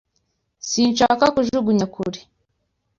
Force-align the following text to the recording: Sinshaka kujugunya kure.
Sinshaka 0.69 1.25
kujugunya 1.35 1.85
kure. 1.93 2.19